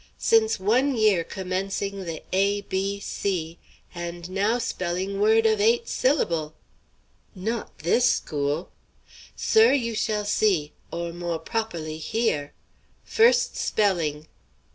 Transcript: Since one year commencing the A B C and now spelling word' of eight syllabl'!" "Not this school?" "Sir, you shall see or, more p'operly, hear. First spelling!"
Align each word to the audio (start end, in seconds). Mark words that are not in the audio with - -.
Since 0.17 0.59
one 0.59 0.97
year 0.97 1.23
commencing 1.23 2.05
the 2.05 2.23
A 2.33 2.61
B 2.61 2.99
C 2.99 3.59
and 3.93 4.31
now 4.31 4.57
spelling 4.57 5.19
word' 5.21 5.45
of 5.45 5.61
eight 5.61 5.85
syllabl'!" 5.87 6.53
"Not 7.35 7.77
this 7.77 8.09
school?" 8.09 8.71
"Sir, 9.35 9.73
you 9.73 9.93
shall 9.93 10.25
see 10.25 10.73
or, 10.91 11.13
more 11.13 11.37
p'operly, 11.39 11.99
hear. 11.99 12.51
First 13.03 13.55
spelling!" 13.55 14.27